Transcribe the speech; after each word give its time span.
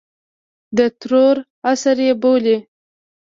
د 0.77 0.79
ترور 0.99 1.35
عصر 1.69 1.97
یې 2.05 2.13
بولي. 2.21 2.57